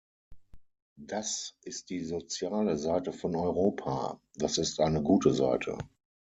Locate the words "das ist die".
0.97-2.03